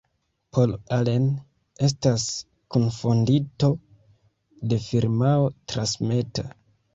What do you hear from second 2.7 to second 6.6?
kunfondinto de firmao Transmeta.